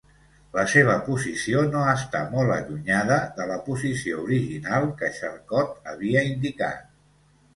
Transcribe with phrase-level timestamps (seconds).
[0.53, 6.89] La seva posició no està molt allunyada de la posició original que Charcot havia indicat.